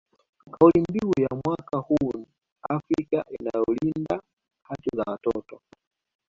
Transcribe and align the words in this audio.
Kauli 0.51 0.81
mbiu 0.89 1.11
ya 1.21 1.29
mwaka 1.45 1.77
huu 1.77 2.11
ni 2.17 2.25
Afrika 2.69 3.25
inayolinda 3.39 4.21
haki 4.61 4.89
za 4.95 5.03
watoto 5.07 5.61